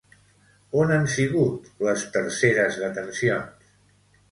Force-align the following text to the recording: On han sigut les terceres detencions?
On 0.83 0.93
han 0.95 1.05
sigut 1.15 1.69
les 1.89 2.07
terceres 2.17 2.81
detencions? 2.87 3.73